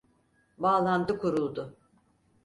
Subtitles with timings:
[0.57, 1.77] Bağlantı kuruldu.